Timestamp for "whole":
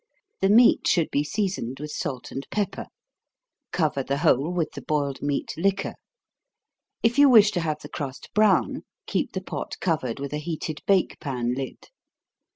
4.17-4.51